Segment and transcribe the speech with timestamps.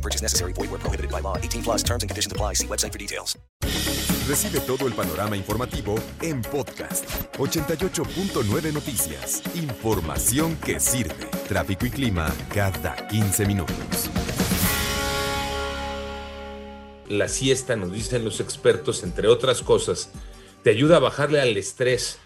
[0.00, 0.54] No purchase necessary.
[0.54, 1.36] Void where prohibited by law.
[1.36, 2.54] 18 plus terms and conditions apply.
[2.54, 3.38] See website for details.
[4.26, 7.04] Recibe todo el panorama informativo en podcast
[7.36, 9.42] 88.9 Noticias.
[9.56, 11.26] Información que sirve.
[11.48, 13.76] Tráfico y clima cada 15 minutos.
[17.08, 20.12] La siesta, nos dicen los expertos, entre otras cosas,
[20.62, 22.18] te ayuda a bajarle al estrés,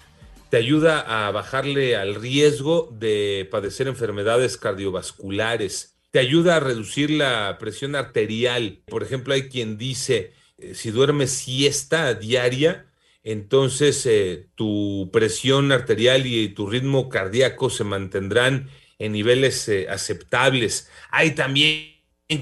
[0.51, 7.57] te ayuda a bajarle al riesgo de padecer enfermedades cardiovasculares, te ayuda a reducir la
[7.59, 8.79] presión arterial.
[8.87, 12.87] Por ejemplo, hay quien dice, eh, si duermes siesta diaria,
[13.25, 20.89] entonces eh, tu presión arterial y tu ritmo cardíaco se mantendrán en niveles eh, aceptables.
[21.11, 21.97] Hay también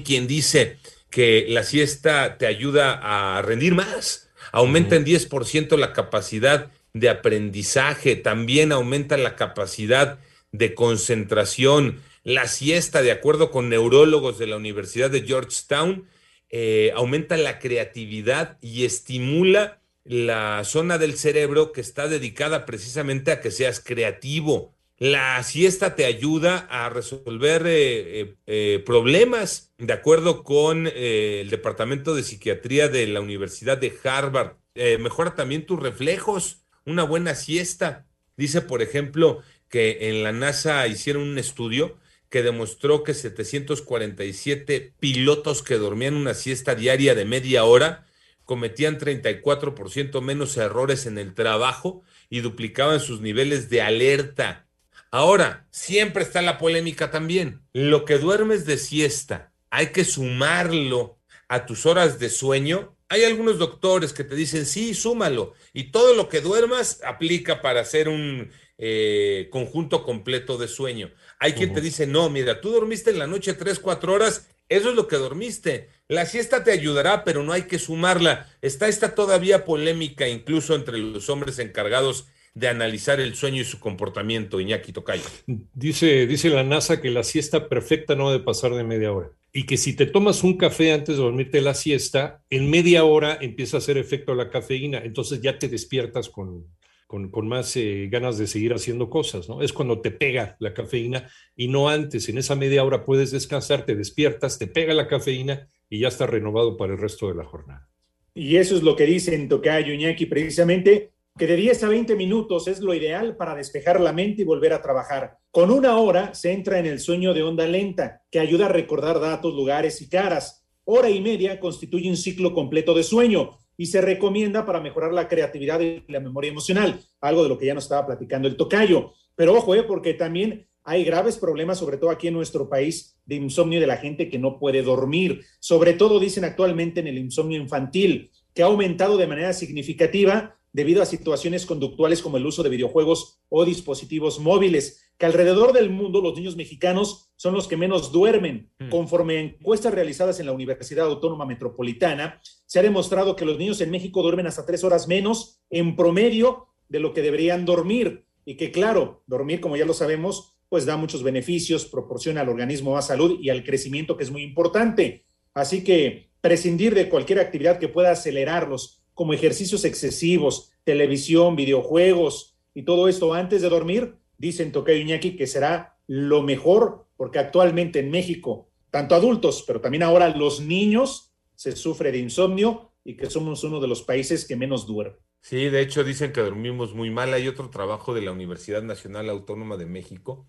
[0.05, 0.77] quien dice
[1.09, 8.17] que la siesta te ayuda a rendir más, aumenta en 10% la capacidad de aprendizaje,
[8.17, 10.19] también aumenta la capacidad
[10.51, 12.03] de concentración.
[12.23, 16.07] La siesta, de acuerdo con neurólogos de la Universidad de Georgetown,
[16.49, 23.41] eh, aumenta la creatividad y estimula la zona del cerebro que está dedicada precisamente a
[23.41, 24.73] que seas creativo.
[24.97, 32.23] La siesta te ayuda a resolver eh, eh, problemas, de acuerdo con el Departamento de
[32.23, 34.53] Psiquiatría de la Universidad de Harvard.
[34.99, 38.05] Mejora también tus reflejos, una buena siesta.
[38.37, 41.97] Dice, por ejemplo, que en la NASA hicieron un estudio
[42.33, 48.07] que demostró que 747 pilotos que dormían una siesta diaria de media hora
[48.43, 54.65] cometían 34% menos errores en el trabajo y duplicaban sus niveles de alerta.
[55.11, 57.61] Ahora, siempre está la polémica también.
[57.71, 61.19] Lo que duermes de siesta, hay que sumarlo
[61.49, 62.95] a tus horas de sueño.
[63.13, 65.53] Hay algunos doctores que te dicen, sí, súmalo.
[65.71, 71.11] Y todo lo que duermas aplica para hacer un eh, conjunto completo de sueño.
[71.37, 74.89] Hay quien te dice, no, mira, tú dormiste en la noche tres, cuatro horas, eso
[74.89, 75.89] es lo que dormiste.
[76.07, 78.49] La siesta te ayudará, pero no hay que sumarla.
[78.63, 82.25] Está esta todavía polémica, incluso entre los hombres encargados
[82.55, 85.21] de analizar el sueño y su comportamiento, Iñaki Tocayo.
[85.45, 89.29] Dice, dice la NASA que la siesta perfecta no debe pasar de media hora.
[89.53, 93.37] Y que si te tomas un café antes de dormirte la siesta, en media hora
[93.39, 95.03] empieza a hacer efecto la cafeína.
[95.05, 96.65] Entonces ya te despiertas con,
[97.05, 99.61] con, con más eh, ganas de seguir haciendo cosas, ¿no?
[99.61, 102.27] Es cuando te pega la cafeína y no antes.
[102.29, 106.31] En esa media hora puedes descansar, te despiertas, te pega la cafeína y ya estás
[106.31, 107.87] renovado para el resto de la jornada.
[108.33, 112.67] Y eso es lo que dicen Tocayo Iñaki, precisamente que de 10 a 20 minutos
[112.67, 115.37] es lo ideal para despejar la mente y volver a trabajar.
[115.49, 119.19] Con una hora se entra en el sueño de onda lenta, que ayuda a recordar
[119.19, 120.63] datos, lugares y caras.
[120.85, 125.27] Hora y media constituye un ciclo completo de sueño y se recomienda para mejorar la
[125.27, 129.13] creatividad y la memoria emocional, algo de lo que ya nos estaba platicando el tocayo.
[129.35, 133.35] Pero ojo, eh, porque también hay graves problemas, sobre todo aquí en nuestro país, de
[133.35, 135.41] insomnio de la gente que no puede dormir.
[135.59, 141.01] Sobre todo dicen actualmente en el insomnio infantil, que ha aumentado de manera significativa debido
[141.01, 146.19] a situaciones conductuales como el uso de videojuegos o dispositivos móviles, que alrededor del mundo
[146.19, 148.71] los niños mexicanos son los que menos duermen.
[148.89, 153.79] Conforme a encuestas realizadas en la Universidad Autónoma Metropolitana, se ha demostrado que los niños
[153.81, 158.25] en México duermen hasta tres horas menos en promedio de lo que deberían dormir.
[158.43, 162.93] Y que claro, dormir, como ya lo sabemos, pues da muchos beneficios, proporciona al organismo
[162.93, 165.27] más salud y al crecimiento, que es muy importante.
[165.53, 172.83] Así que prescindir de cualquier actividad que pueda acelerarlos, como ejercicios excesivos, televisión, videojuegos y
[172.83, 178.11] todo esto antes de dormir, dicen Tocayo Iñaki que será lo mejor, porque actualmente en
[178.11, 183.63] México, tanto adultos, pero también ahora los niños, se sufre de insomnio y que somos
[183.63, 185.19] uno de los países que menos duermen.
[185.41, 187.33] Sí, de hecho dicen que dormimos muy mal.
[187.33, 190.47] Hay otro trabajo de la Universidad Nacional Autónoma de México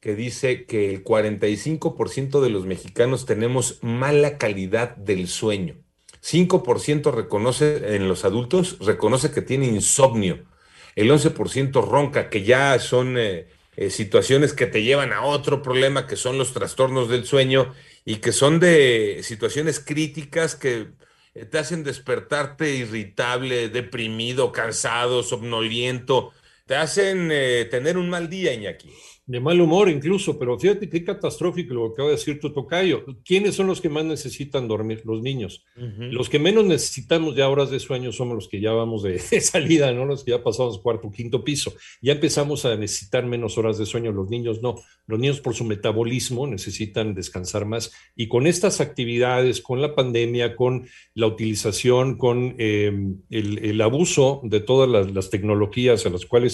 [0.00, 5.83] que dice que el 45% de los mexicanos tenemos mala calidad del sueño.
[6.24, 10.44] 5% reconoce en los adultos, reconoce que tiene insomnio.
[10.96, 16.06] El 11% ronca, que ya son eh, eh, situaciones que te llevan a otro problema,
[16.06, 17.74] que son los trastornos del sueño
[18.06, 20.88] y que son de situaciones críticas que
[21.34, 26.32] eh, te hacen despertarte irritable, deprimido, cansado, somnoliento,
[26.66, 28.90] te hacen eh, tener un mal día, Iñaki.
[29.26, 33.06] De mal humor incluso, pero fíjate qué catastrófico lo que acaba de decir tu tocayo.
[33.24, 35.00] ¿Quiénes son los que más necesitan dormir?
[35.06, 35.64] Los niños.
[35.76, 39.92] Los que menos necesitamos ya horas de sueño somos los que ya vamos de, salida,
[39.92, 40.04] ¿no?
[40.04, 41.72] Los que ya pasamos cuarto, quinto piso.
[42.02, 44.12] Ya empezamos a necesitar menos horas de sueño.
[44.12, 44.74] Los niños no.
[45.06, 47.92] Los niños por su metabolismo necesitan descansar más.
[48.14, 54.60] Y con estas actividades, con la pandemia, con la utilización, con em, el, abuso de
[54.60, 56.53] todas las, tecnologías a las cuales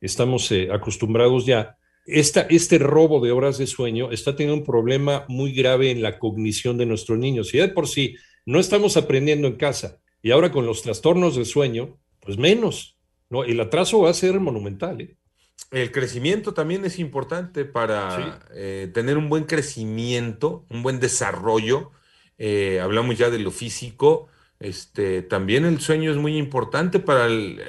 [0.00, 5.52] estamos eh, acostumbrados ya, este robo de horas de sueño está teniendo un problema muy
[5.52, 7.52] grave en la cognición de nuestros niños.
[7.52, 8.16] Y de por sí
[8.46, 12.96] no estamos aprendiendo en casa y ahora con los trastornos de sueño, pues menos.
[13.30, 13.44] ¿no?
[13.44, 15.00] El atraso va a ser monumental.
[15.00, 15.16] ¿eh?
[15.70, 21.92] El crecimiento también es importante para eh, tener un buen crecimiento, un buen desarrollo.
[22.38, 24.28] Eh, hablamos ya de lo físico.
[24.60, 27.60] Este, también el sueño es muy importante para el,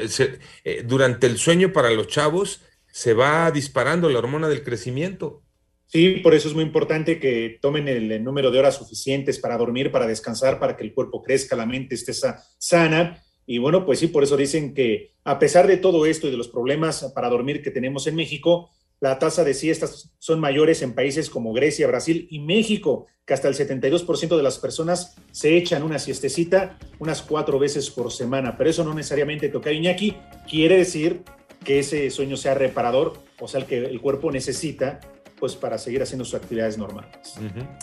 [0.85, 5.43] durante el sueño para los chavos se va disparando la hormona del crecimiento.
[5.85, 9.91] Sí, por eso es muy importante que tomen el, número de horas suficientes para dormir,
[9.91, 12.13] para descansar, para que el cuerpo crezca, la mente esté
[12.59, 13.23] sana.
[13.47, 16.37] Y bueno, pues sí, por eso dicen que a pesar de todo esto y de
[16.37, 18.69] los problemas para dormir que tenemos en México,
[18.99, 23.47] la tasa de siestas son mayores en países como Grecia, Brasil y México, que hasta
[23.47, 28.57] el 72% de las personas se echan una siestecita unas cuatro veces por semana.
[28.57, 30.17] Pero eso no necesariamente toca Iñaki,
[30.49, 31.23] quiere decir
[31.63, 34.99] que ese sueño sea reparador, o sea, el que el cuerpo necesita
[35.39, 37.35] pues para seguir haciendo sus actividades normales.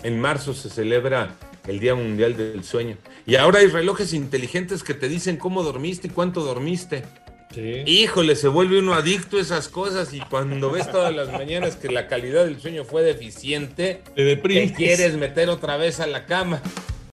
[0.03, 1.35] En marzo se celebra
[1.67, 2.99] el Día Mundial del Sueño.
[3.25, 7.03] Y ahora hay relojes inteligentes que te dicen cómo dormiste y cuánto dormiste.
[7.56, 11.88] Híjole, se vuelve uno adicto a esas cosas y cuando ves todas las mañanas que
[11.88, 16.61] la calidad del sueño fue deficiente, te, te quieres meter otra vez a la cama.